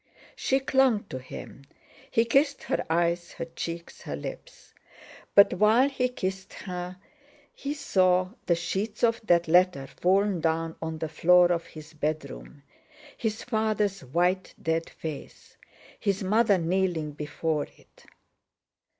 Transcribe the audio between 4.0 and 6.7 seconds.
her lips. But while he kissed